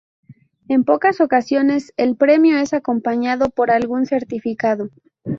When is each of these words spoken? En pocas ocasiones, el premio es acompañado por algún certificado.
En 0.67 0.83
pocas 0.83 1.21
ocasiones, 1.21 1.93
el 1.95 2.15
premio 2.17 2.57
es 2.57 2.73
acompañado 2.73 3.51
por 3.51 3.69
algún 3.69 4.07
certificado. 4.07 4.89